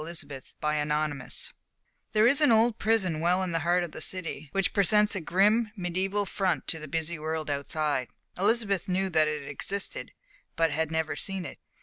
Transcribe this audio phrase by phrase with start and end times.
[0.01, 1.53] Chapter XXXII
[2.13, 5.21] There is an old prison well in the heart of the city, which presents a
[5.21, 8.07] grim, mediæval front to the busy world outside.
[8.35, 10.11] Elizabeth knew that it existed,
[10.55, 11.59] but had never seen it.